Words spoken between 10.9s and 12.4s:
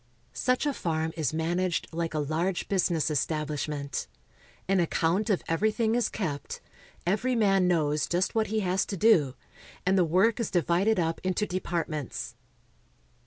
up into departments.